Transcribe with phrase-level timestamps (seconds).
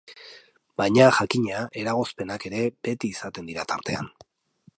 [0.81, 4.11] Baina, jakina, eragozpenak ere beti izaten dira tartean.